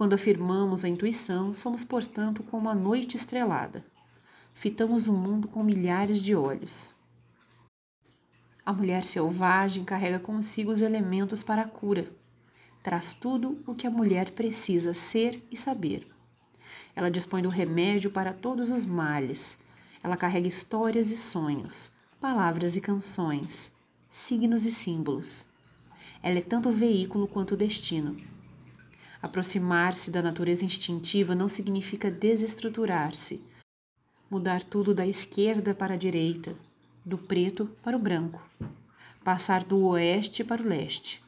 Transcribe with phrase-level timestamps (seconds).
[0.00, 3.84] Quando afirmamos a intuição, somos, portanto, como a noite estrelada.
[4.54, 6.94] Fitamos o mundo com milhares de olhos.
[8.64, 12.10] A mulher selvagem carrega consigo os elementos para a cura.
[12.82, 16.10] Traz tudo o que a mulher precisa ser e saber.
[16.96, 19.58] Ela dispõe do remédio para todos os males.
[20.02, 23.70] Ela carrega histórias e sonhos, palavras e canções,
[24.10, 25.46] signos e símbolos.
[26.22, 28.29] Ela é tanto veículo quanto o destino.
[29.22, 33.42] Aproximar-se da natureza instintiva não significa desestruturar-se,
[34.30, 36.54] mudar tudo da esquerda para a direita,
[37.04, 38.40] do preto para o branco,
[39.22, 41.22] passar do oeste para o leste,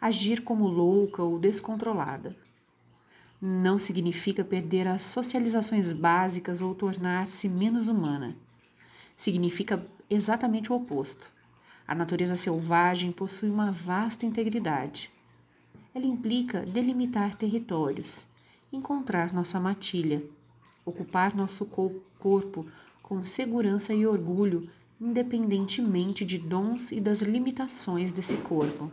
[0.00, 2.34] agir como louca ou descontrolada.
[3.40, 8.34] Não significa perder as socializações básicas ou tornar-se menos humana.
[9.16, 11.30] Significa exatamente o oposto.
[11.86, 15.10] A natureza selvagem possui uma vasta integridade.
[15.98, 18.24] Ela implica delimitar territórios,
[18.72, 20.22] encontrar nossa matilha,
[20.84, 22.64] ocupar nosso corpo
[23.02, 28.92] com segurança e orgulho, independentemente de dons e das limitações desse corpo.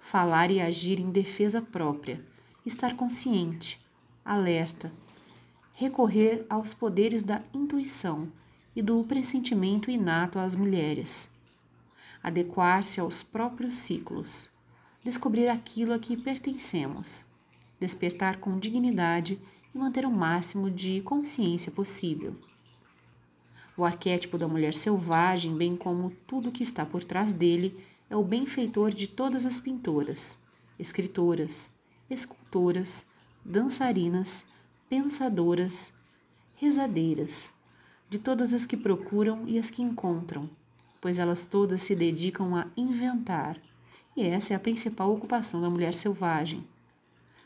[0.00, 2.24] Falar e agir em defesa própria,
[2.64, 3.78] estar consciente,
[4.24, 4.90] alerta,
[5.74, 8.32] recorrer aos poderes da intuição
[8.74, 11.28] e do pressentimento inato às mulheres,
[12.22, 14.50] adequar-se aos próprios ciclos,
[15.08, 17.24] descobrir aquilo a que pertencemos,
[17.80, 19.40] despertar com dignidade
[19.74, 22.36] e manter o máximo de consciência possível.
[23.74, 28.22] O arquétipo da mulher selvagem, bem como tudo que está por trás dele, é o
[28.22, 30.36] benfeitor de todas as pintoras,
[30.78, 31.70] escritoras,
[32.10, 33.06] escultoras,
[33.42, 34.44] dançarinas,
[34.90, 35.90] pensadoras,
[36.56, 37.50] rezadeiras,
[38.10, 40.50] de todas as que procuram e as que encontram,
[41.00, 43.58] pois elas todas se dedicam a inventar,
[44.18, 46.66] e essa é a principal ocupação da mulher selvagem.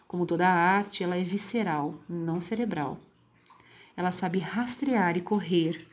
[0.09, 2.99] Como toda a arte, ela é visceral, não cerebral.
[3.95, 5.87] Ela sabe rastrear e correr,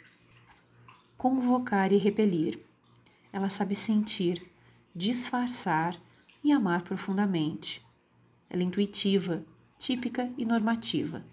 [1.17, 2.57] convocar e repelir.
[3.33, 4.49] Ela sabe sentir,
[4.95, 5.97] disfarçar
[6.41, 7.85] e amar profundamente.
[8.49, 9.43] Ela é intuitiva,
[9.77, 11.25] típica e normativa.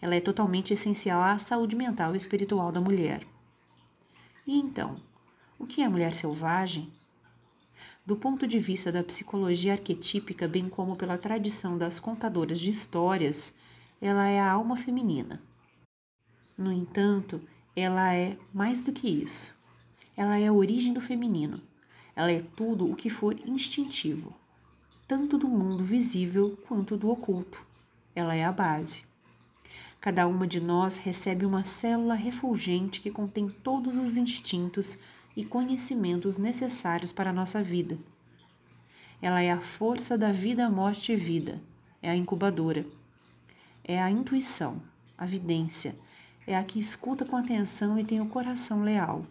[0.00, 3.26] Ela é totalmente essencial à saúde mental e espiritual da mulher.
[4.46, 5.00] E então,
[5.58, 6.92] o que é mulher selvagem?
[8.06, 13.54] Do ponto de vista da psicologia arquetípica, bem como pela tradição das contadoras de histórias,
[13.98, 15.40] ela é a alma feminina.
[16.56, 17.40] No entanto,
[17.74, 19.54] ela é mais do que isso.
[20.14, 21.62] Ela é a origem do feminino.
[22.14, 24.36] Ela é tudo o que for instintivo,
[25.08, 27.64] tanto do mundo visível quanto do oculto.
[28.14, 29.04] Ela é a base.
[29.98, 34.98] Cada uma de nós recebe uma célula refulgente que contém todos os instintos
[35.36, 37.98] e conhecimentos necessários para a nossa vida.
[39.20, 41.60] Ela é a força da vida, morte e vida,
[42.02, 42.86] é a incubadora,
[43.82, 44.82] é a intuição,
[45.16, 45.96] a vidência,
[46.46, 49.26] é a que escuta com atenção e tem o coração leal.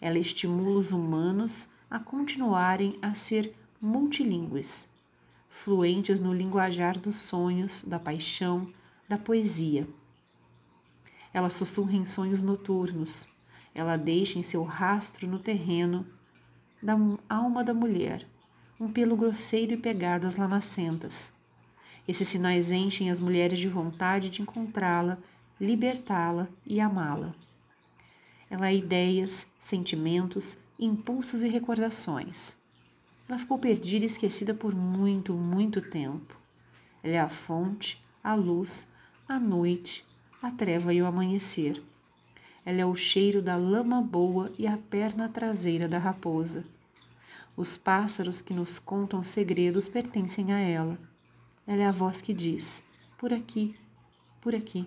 [0.00, 4.88] Ela estimula os humanos a continuarem a ser multilingües,
[5.48, 8.72] fluentes no linguajar dos sonhos, da paixão,
[9.08, 9.86] da poesia.
[11.32, 13.28] Ela sussurra em sonhos noturnos,
[13.74, 16.06] ela deixa em seu rastro no terreno
[16.82, 16.96] da
[17.28, 18.26] alma da mulher
[18.78, 21.32] um pelo grosseiro e pegadas lamacentas.
[22.06, 25.18] Esses sinais enchem as mulheres de vontade de encontrá-la,
[25.60, 27.32] libertá-la e amá-la.
[28.50, 32.56] Ela é ideias, sentimentos, impulsos e recordações.
[33.28, 36.36] Ela ficou perdida e esquecida por muito, muito tempo.
[37.04, 38.88] Ela é a fonte, a luz,
[39.28, 40.04] a noite,
[40.42, 41.80] a treva e o amanhecer.
[42.64, 46.64] Ela é o cheiro da lama boa e a perna traseira da raposa.
[47.56, 50.98] Os pássaros que nos contam segredos pertencem a ela.
[51.66, 52.82] Ela é a voz que diz:
[53.18, 53.76] por aqui,
[54.40, 54.86] por aqui.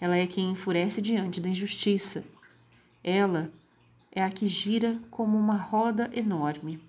[0.00, 2.24] Ela é quem enfurece diante da injustiça.
[3.02, 3.50] Ela
[4.12, 6.80] é a que gira como uma roda enorme.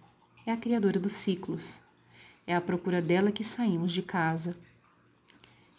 [0.46, 1.82] É a criadora dos ciclos.
[2.46, 4.58] É a procura dela que saímos de casa.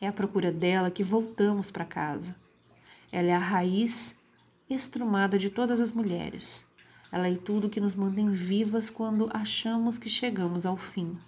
[0.00, 2.34] É a procura dela que voltamos para casa.
[3.12, 4.16] Ela é a raiz
[4.68, 6.64] estrumada de todas as mulheres.
[7.10, 11.18] Ela é tudo que nos mantém vivas quando achamos que chegamos ao fim.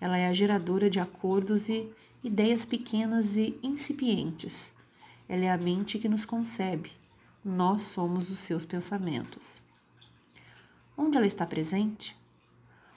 [0.00, 1.88] Ela é a geradora de acordos e
[2.24, 4.72] ideias pequenas e incipientes.
[5.28, 6.90] Ela é a mente que nos concebe.
[7.44, 9.60] Nós somos os seus pensamentos.
[10.96, 12.16] Onde ela está presente?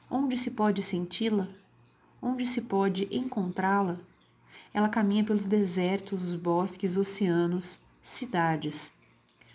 [0.09, 1.47] Onde se pode senti-la?
[2.21, 3.97] Onde se pode encontrá-la?
[4.73, 8.93] Ela caminha pelos desertos, bosques, oceanos, cidades,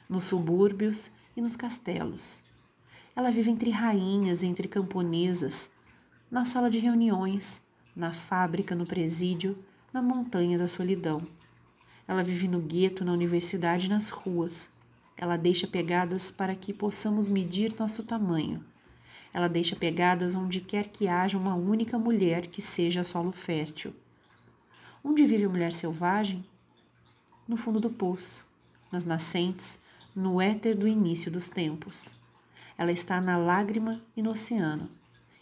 [0.08, 2.43] nos subúrbios e nos castelos.
[3.14, 5.70] Ela vive entre rainhas, entre camponesas,
[6.29, 7.62] na sala de reuniões,
[7.94, 9.56] na fábrica, no presídio,
[9.93, 11.23] na montanha da solidão.
[12.08, 14.69] Ela vive no gueto, na universidade nas ruas.
[15.17, 18.64] Ela deixa pegadas para que possamos medir nosso tamanho.
[19.32, 23.94] Ela deixa pegadas onde quer que haja uma única mulher que seja solo fértil.
[25.05, 26.44] Onde vive a mulher selvagem?
[27.50, 28.47] No fundo do poço,
[28.93, 29.76] nas nascentes,
[30.14, 32.14] no éter do início dos tempos.
[32.79, 34.88] Ela está na lágrima e no oceano.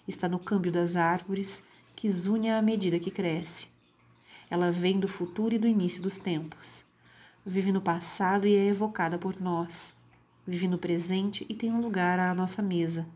[0.09, 1.63] Está no câmbio das árvores
[1.95, 3.69] que zunha à medida que cresce.
[4.49, 6.83] Ela vem do futuro e do início dos tempos.
[7.45, 9.95] Vive no passado e é evocada por nós.
[10.47, 13.07] Vive no presente e tem um lugar à nossa mesa.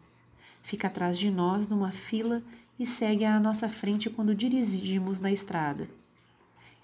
[0.63, 2.43] Fica atrás de nós numa fila
[2.79, 5.89] e segue à nossa frente quando dirigimos na estrada.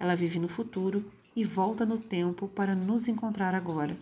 [0.01, 3.97] Ela vive no futuro e volta no tempo para nos encontrar agora.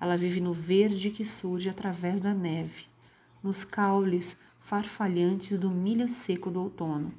[0.00, 2.86] Ela vive no verde que surge através da neve,
[3.42, 7.12] nos caules farfalhantes do milho seco do outono.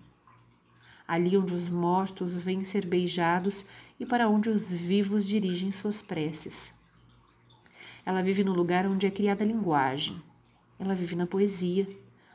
[1.08, 3.66] Ali onde os mortos vêm ser beijados
[4.00, 6.74] e para onde os vivos dirigem suas preces.
[8.06, 10.22] Ela vive no lugar onde é criada a linguagem.
[10.78, 11.88] Ela vive na poesia,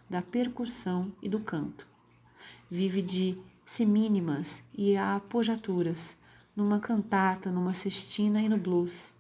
[0.09, 1.87] da percussão e do canto.
[2.71, 3.37] Vive de
[3.67, 6.17] semínimas e apojaturas,
[6.59, 9.13] numa cantata, numa cestina e no blues.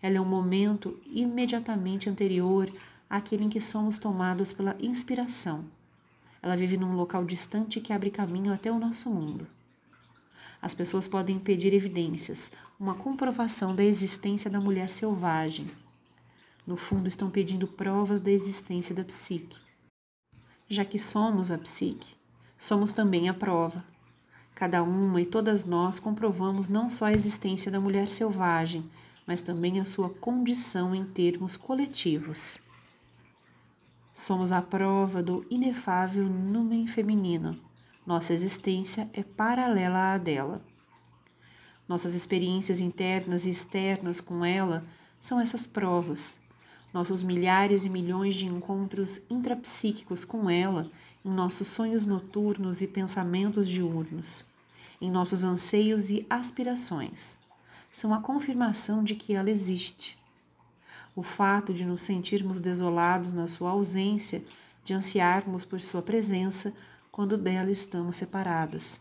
[0.00, 2.72] Ela é um momento imediatamente anterior
[3.10, 5.66] àquele em que somos tomados pela inspiração.
[6.40, 9.46] Ela vive num local distante que abre caminho até o nosso mundo.
[10.62, 12.50] As pessoas podem pedir evidências,
[12.80, 15.70] uma comprovação da existência da mulher selvagem.
[16.66, 19.58] No fundo, estão pedindo provas da existência da psique.
[20.66, 22.16] Já que somos a psique,
[22.56, 23.84] somos também a prova.
[24.58, 28.90] Cada uma e todas nós comprovamos não só a existência da mulher selvagem,
[29.24, 32.58] mas também a sua condição em termos coletivos.
[34.12, 37.56] Somos a prova do inefável numen feminino.
[38.04, 40.60] Nossa existência é paralela à dela.
[41.86, 44.84] Nossas experiências internas e externas com ela
[45.20, 46.40] são essas provas.
[46.92, 50.90] Nossos milhares e milhões de encontros intrapsíquicos com ela,
[51.28, 54.46] em nossos sonhos noturnos e pensamentos diurnos,
[54.98, 57.36] em nossos anseios e aspirações
[57.90, 60.18] são a confirmação de que ela existe.
[61.14, 64.42] O fato de nos sentirmos desolados na sua ausência,
[64.82, 66.72] de ansiarmos por sua presença
[67.12, 68.98] quando dela estamos separadas.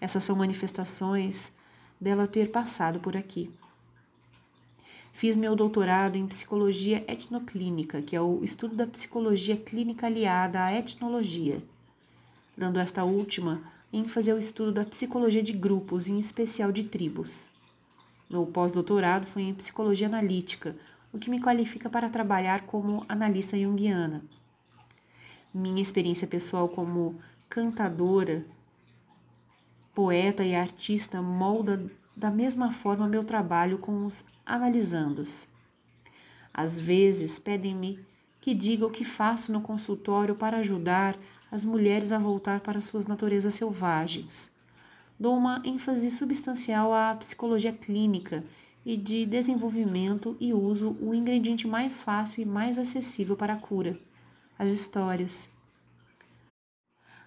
[0.00, 1.52] Essas são manifestações
[2.00, 3.50] dela ter passado por aqui.
[5.16, 10.74] Fiz meu doutorado em psicologia etnoclínica, que é o estudo da psicologia clínica aliada à
[10.74, 11.62] etnologia,
[12.54, 17.48] dando esta última ênfase ao estudo da psicologia de grupos, em especial de tribos.
[18.28, 20.76] Meu pós-doutorado foi em psicologia analítica,
[21.14, 24.22] o que me qualifica para trabalhar como analista junguiana.
[25.54, 27.18] Minha experiência pessoal como
[27.48, 28.44] cantadora,
[29.94, 35.48] poeta e artista molda da mesma forma meu trabalho com os analisandos.
[36.54, 37.98] Às vezes pedem-me
[38.40, 41.16] que diga o que faço no consultório para ajudar
[41.50, 44.54] as mulheres a voltar para suas naturezas selvagens
[45.18, 48.44] dou uma ênfase substancial à psicologia clínica
[48.84, 53.98] e de desenvolvimento e uso o ingrediente mais fácil e mais acessível para a cura,
[54.58, 55.50] as histórias.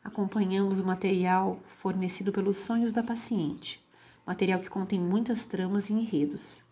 [0.03, 3.83] Acompanhamos o material fornecido pelos sonhos da paciente,
[4.25, 6.63] material que contém muitas tramas e enredos.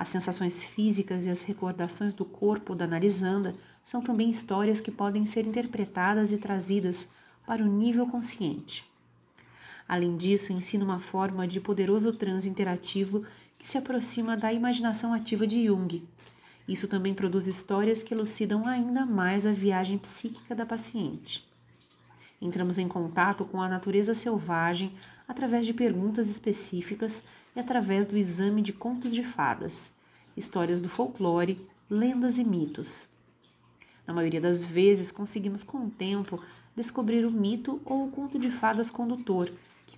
[0.00, 3.54] As sensações físicas e as recordações do corpo da analisanda
[3.84, 7.06] são também histórias que podem ser interpretadas e trazidas
[7.46, 8.82] para o nível consciente.
[9.86, 13.26] Além disso, ensina uma forma de poderoso transe interativo
[13.58, 16.02] que se aproxima da imaginação ativa de Jung.
[16.66, 21.46] Isso também produz histórias que elucidam ainda mais a viagem psíquica da paciente.
[22.40, 24.94] Entramos em contato com a natureza selvagem
[25.28, 27.22] através de perguntas específicas
[27.54, 29.92] e através do exame de contos de fadas,
[30.36, 33.06] histórias do folclore, lendas e mitos.
[34.06, 36.42] Na maioria das vezes, conseguimos com o tempo
[36.74, 39.50] descobrir o mito ou o conto de fadas condutor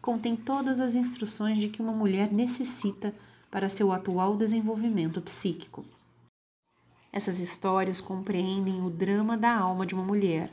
[0.02, 3.14] contém todas as instruções de que uma mulher necessita
[3.48, 5.84] para seu atual desenvolvimento psíquico.
[7.12, 10.50] Essas histórias compreendem o drama da alma de uma mulher.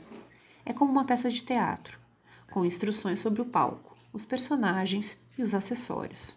[0.64, 1.98] É como uma peça de teatro,
[2.50, 6.36] com instruções sobre o palco, os personagens e os acessórios.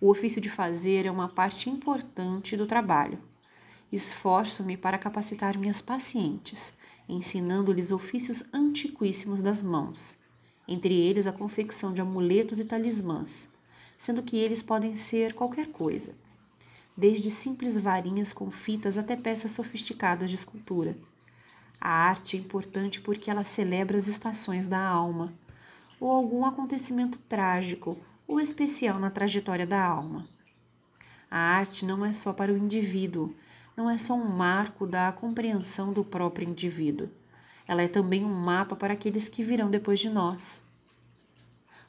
[0.00, 3.18] O ofício de fazer é uma parte importante do trabalho.
[3.92, 6.74] Esforço-me para capacitar minhas pacientes,
[7.08, 10.18] ensinando-lhes ofícios antiquíssimos das mãos,
[10.66, 13.48] entre eles a confecção de amuletos e talismãs,
[13.96, 16.14] sendo que eles podem ser qualquer coisa,
[16.96, 20.96] desde simples varinhas com fitas até peças sofisticadas de escultura.
[21.80, 25.32] A arte é importante porque ela celebra as estações da alma.
[26.00, 27.96] ou algum acontecimento trágico
[28.26, 30.26] ou especial na trajetória da alma.
[31.30, 33.34] A arte não é só para o indivíduo,
[33.76, 37.08] não é só um marco da compreensão do próprio indivíduo.
[37.66, 40.62] Ela é também um mapa para aqueles que virão depois de nós.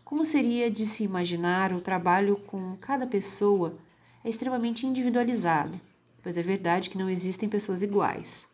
[0.03, 3.77] Como seria de se imaginar o trabalho com cada pessoa
[4.23, 5.79] é extremamente individualizado,
[6.23, 8.47] pois é verdade que não existem pessoas iguais.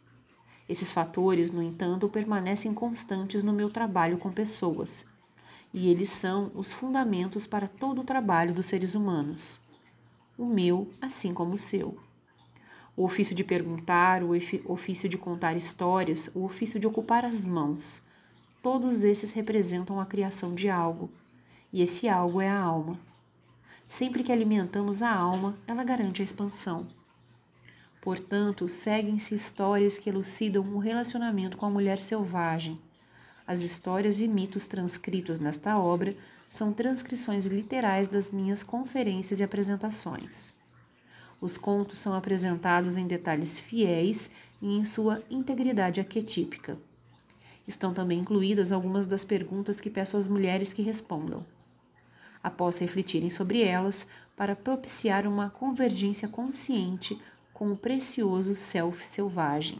[0.67, 5.05] Esses fatores, no entanto, permanecem constantes no meu trabalho com pessoas,
[5.73, 9.59] e eles são os fundamentos para todo o trabalho dos seres humanos.
[10.37, 11.97] O meu, assim como o seu.
[12.95, 14.31] O ofício de perguntar, o
[14.65, 18.01] ofício de contar histórias, o ofício de ocupar as mãos,
[18.61, 21.09] todos esses representam a criação de algo,
[21.71, 22.99] e esse algo é a alma.
[23.87, 26.87] Sempre que alimentamos a alma, ela garante a expansão.
[28.01, 32.79] Portanto, seguem-se histórias que elucidam o relacionamento com a mulher selvagem
[33.45, 36.15] as histórias e mitos transcritos nesta obra
[36.49, 40.51] são transcrições literais das minhas conferências e apresentações.
[41.39, 44.29] Os contos são apresentados em detalhes fiéis
[44.61, 46.77] e em sua integridade arquetípica.
[47.67, 51.45] Estão também incluídas algumas das perguntas que peço às mulheres que respondam.
[52.43, 57.19] Após refletirem sobre elas, para propiciar uma convergência consciente
[57.53, 59.79] com o precioso self selvagem.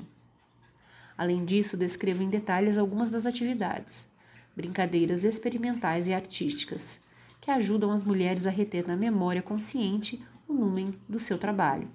[1.22, 4.08] Além disso, descrevo em detalhes algumas das atividades,
[4.56, 7.00] brincadeiras experimentais e artísticas,
[7.40, 11.88] que ajudam as mulheres a reter na memória consciente o número do seu trabalho.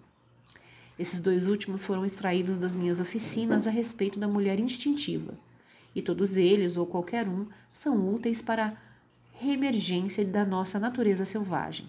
[0.97, 5.35] Esses dois últimos foram extraídos das minhas oficinas a respeito da mulher instintiva,
[5.92, 8.73] e todos eles, ou qualquer um, são úteis para a
[9.33, 11.88] reemergência da nossa natureza selvagem.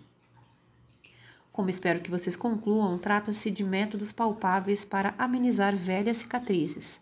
[1.54, 7.00] Como espero que vocês concluam, trata-se de métodos palpáveis para amenizar velhas cicatrizes,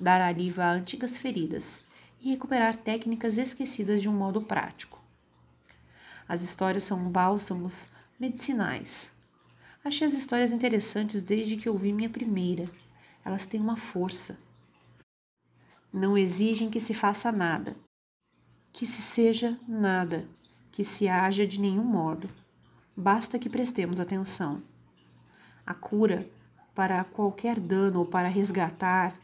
[0.00, 1.82] dar alívio a antigas feridas
[2.20, 5.00] e recuperar técnicas esquecidas de um modo prático.
[6.28, 9.10] As histórias são bálsamos medicinais.
[9.84, 12.70] Achei as histórias interessantes desde que ouvi minha primeira.
[13.24, 14.38] Elas têm uma força.
[15.92, 17.76] Não exigem que se faça nada,
[18.72, 20.26] que se seja nada,
[20.72, 22.28] que se haja de nenhum modo.
[22.96, 24.62] Basta que prestemos atenção.
[25.66, 26.28] A cura
[26.74, 29.14] para qualquer dano ou para resgatar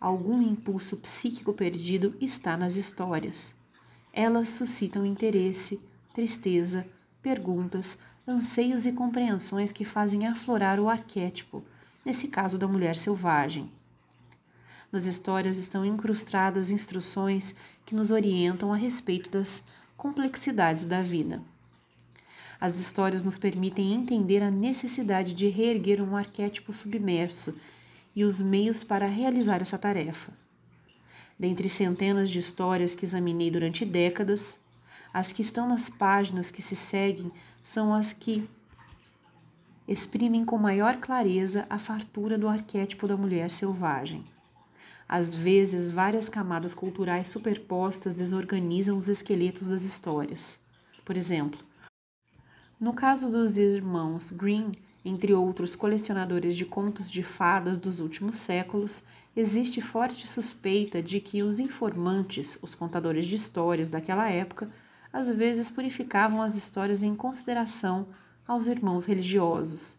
[0.00, 3.54] algum impulso psíquico perdido está nas histórias.
[4.12, 5.78] Elas suscitam interesse,
[6.14, 6.86] tristeza,
[7.22, 11.62] perguntas, anseios e compreensões que fazem aflorar o arquétipo,
[12.04, 13.70] nesse caso da mulher selvagem.
[14.90, 17.54] Nas histórias estão incrustadas instruções
[17.84, 19.62] que nos orientam a respeito das
[19.96, 21.42] complexidades da vida.
[22.60, 27.56] As histórias nos permitem entender a necessidade de reerguer um arquétipo submerso
[28.14, 30.32] e os meios para realizar essa tarefa.
[31.38, 34.58] Dentre centenas de histórias que examinei durante décadas,
[35.12, 38.48] as que estão nas páginas que se seguem são as que
[39.88, 44.24] exprimem com maior clareza a fartura do arquétipo da mulher selvagem.
[45.08, 50.60] Às vezes, várias camadas culturais superpostas desorganizam os esqueletos das histórias.
[51.04, 51.58] Por exemplo,
[52.78, 54.70] no caso dos irmãos Green,
[55.04, 59.02] entre outros colecionadores de contos de fadas dos últimos séculos,
[59.34, 64.70] existe forte suspeita de que os informantes, os contadores de histórias daquela época,
[65.12, 68.06] às vezes purificavam as histórias em consideração
[68.46, 69.96] aos irmãos religiosos.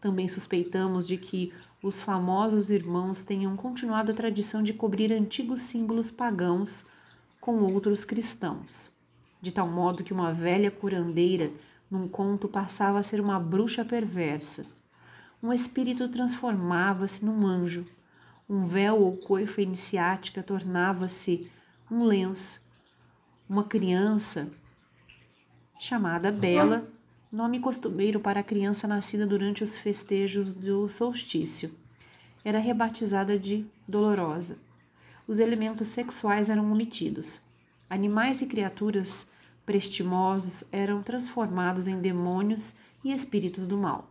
[0.00, 1.52] Também suspeitamos de que
[1.82, 6.86] os famosos irmãos tenham continuado a tradição de cobrir antigos símbolos pagãos
[7.40, 8.90] com outros cristãos,
[9.40, 11.50] de tal modo que uma velha curandeira
[11.92, 14.64] num conto passava a ser uma bruxa perversa.
[15.42, 17.86] Um espírito transformava-se num anjo.
[18.48, 21.50] Um véu ou coifa iniciática tornava-se
[21.90, 22.62] um lenço.
[23.46, 24.48] Uma criança
[25.78, 26.88] chamada Bela,
[27.30, 31.74] nome costumeiro para a criança nascida durante os festejos do solstício,
[32.42, 34.56] era rebatizada de Dolorosa.
[35.28, 37.38] Os elementos sexuais eram omitidos.
[37.90, 39.26] Animais e criaturas
[39.64, 44.10] prestimosos eram transformados em demônios e espíritos do mal.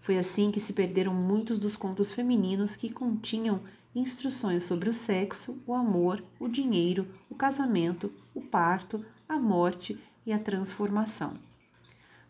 [0.00, 3.60] Foi assim que se perderam muitos dos contos femininos que continham
[3.94, 10.32] instruções sobre o sexo, o amor, o dinheiro, o casamento, o parto, a morte e
[10.32, 11.34] a transformação.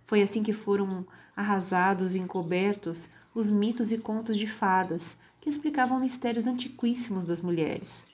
[0.04, 6.00] Foi assim que foram arrasados e encobertos os mitos e contos de fadas que explicavam
[6.00, 8.06] mistérios antiquíssimos das mulheres.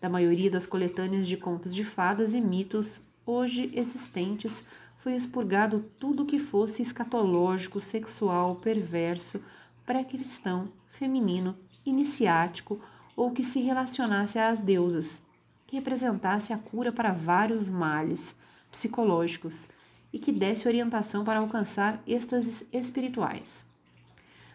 [0.00, 4.64] Da maioria das coletâneas de contos de fadas e mitos hoje existentes,
[4.98, 9.40] foi expurgado tudo que fosse escatológico, sexual, perverso,
[9.84, 12.80] pré-cristão, feminino, iniciático
[13.14, 15.22] ou que se relacionasse às deusas,
[15.66, 18.36] que representasse a cura para vários males
[18.70, 19.68] psicológicos
[20.12, 23.64] e que desse orientação para alcançar êxtases espirituais.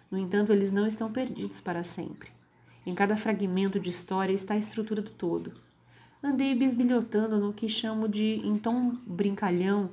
[0.10, 2.32] No entanto, eles não estão perdidos para sempre.
[2.86, 5.54] Em cada fragmento de história está a estrutura do todo.
[6.22, 9.92] Andei bisbilhotando no que chamo de, em tom brincalhão,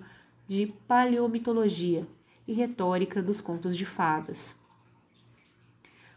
[0.49, 2.05] de paleomitologia
[2.49, 4.53] e retórica dos contos de fadas.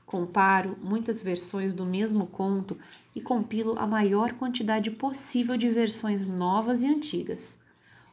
[0.08, 2.76] Comparo muitas versões do mesmo conto
[3.16, 7.60] e compilo a maior quantidade possível de versões novas e antigas.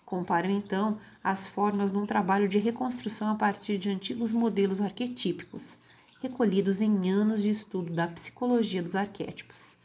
[0.04, 5.78] Comparo então as formas num trabalho de reconstrução a partir de antigos modelos arquetípicos,
[6.20, 9.78] recolhidos em anos de estudo da psicologia dos arquétipos,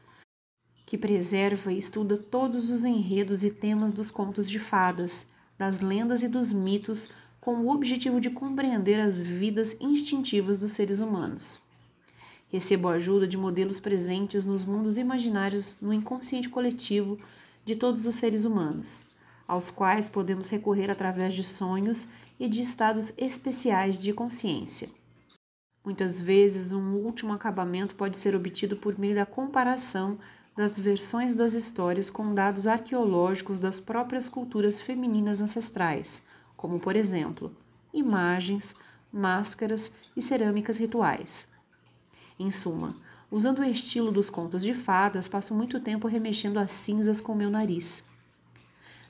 [0.92, 5.26] que preserva e estuda todos os enredos e temas dos contos de fadas,
[5.58, 11.00] das lendas e dos mitos, com o objetivo de compreender as vidas instintivas dos seres
[11.00, 11.62] humanos.
[12.50, 17.18] Recebo a ajuda de modelos presentes nos mundos imaginários no inconsciente coletivo
[17.64, 19.06] de todos os seres humanos
[19.48, 24.90] aos quais podemos recorrer através de sonhos e de estados especiais de consciência.
[25.86, 30.20] Muitas vezes, um último acabamento pode ser obtido por meio da comparação
[30.56, 36.22] das versões das histórias com dados arqueológicos das próprias culturas femininas ancestrais,
[36.58, 37.56] como, por exemplo,
[37.94, 38.76] imagens,
[39.12, 41.48] máscaras e cerâmicas rituais.
[42.38, 42.96] Em suma,
[43.30, 47.50] usando o estilo dos contos de fadas, passo muito tempo remexendo as cinzas com meu
[47.50, 48.04] nariz.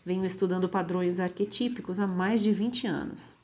[0.06, 3.38] Venho estudando padrões arquetípicos há mais de 20 anos,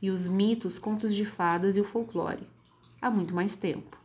[0.00, 2.46] e os mitos, contos de fadas e o folclore
[3.00, 3.96] há muito mais tempo.